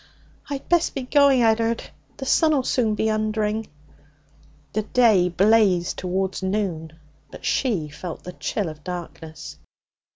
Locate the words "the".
2.17-2.25, 4.73-4.81, 8.23-8.33